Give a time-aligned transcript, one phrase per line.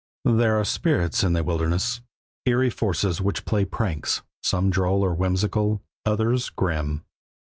[0.25, 2.01] There are spirits in the wilderness,
[2.47, 7.05] eerie forces which play pranks; some droll or whimsical, others grim.